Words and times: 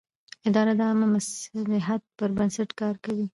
اداره 0.47 0.73
د 0.79 0.81
عامه 0.87 1.07
مصلحت 1.15 2.01
پر 2.17 2.29
بنسټ 2.37 2.69
کار 2.81 2.95
کوي. 3.05 3.25